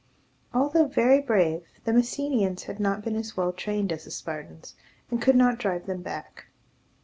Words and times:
Although 0.51 0.87
very 0.87 1.21
brave, 1.21 1.67
the 1.83 1.91
Messenians 1.93 2.63
had 2.63 2.79
not 2.79 3.03
been 3.03 3.15
as 3.15 3.37
well 3.37 3.53
trained 3.53 3.91
as 3.91 4.05
the 4.05 4.09
Spartans, 4.09 4.73
and 5.11 5.21
could 5.21 5.35
not 5.35 5.59
drive 5.59 5.85
them 5.85 6.01
back. 6.01 6.47